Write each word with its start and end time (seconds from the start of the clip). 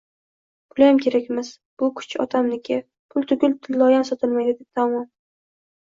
–Puliyam 0.71 1.01
kerakmas! 1.07 1.51
Bu 1.83 1.91
kuchuk 2.01 2.25
otamniki! 2.27 2.81
Pul 3.17 3.31
tugul, 3.35 3.57
tillogayam 3.69 4.11
sotilmaydi– 4.15 4.55
gap 4.61 4.85
tamom! 4.85 5.11